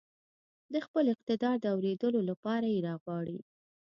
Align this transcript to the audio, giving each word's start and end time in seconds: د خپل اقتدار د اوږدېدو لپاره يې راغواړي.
د 0.73 0.75
خپل 0.85 1.05
اقتدار 1.13 1.55
د 1.59 1.65
اوږدېدو 1.73 2.19
لپاره 2.29 2.65
يې 2.73 2.79
راغواړي. 2.87 3.39